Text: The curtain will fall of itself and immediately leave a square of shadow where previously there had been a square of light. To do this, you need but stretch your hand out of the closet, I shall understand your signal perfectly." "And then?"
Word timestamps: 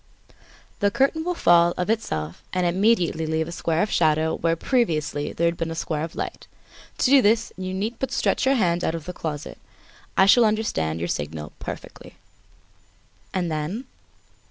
The 0.79 0.89
curtain 0.89 1.23
will 1.23 1.35
fall 1.35 1.75
of 1.77 1.87
itself 1.87 2.41
and 2.53 2.65
immediately 2.65 3.27
leave 3.27 3.47
a 3.47 3.51
square 3.51 3.83
of 3.83 3.91
shadow 3.91 4.33
where 4.35 4.55
previously 4.55 5.31
there 5.31 5.45
had 5.45 5.57
been 5.57 5.69
a 5.69 5.75
square 5.75 6.03
of 6.03 6.15
light. 6.15 6.47
To 6.97 7.05
do 7.11 7.21
this, 7.21 7.53
you 7.55 7.71
need 7.71 7.99
but 7.99 8.11
stretch 8.11 8.43
your 8.43 8.55
hand 8.55 8.83
out 8.83 8.95
of 8.95 9.05
the 9.05 9.13
closet, 9.13 9.59
I 10.17 10.25
shall 10.25 10.43
understand 10.45 10.97
your 10.97 11.07
signal 11.07 11.51
perfectly." 11.59 12.15
"And 13.31 13.51
then?" 13.51 13.85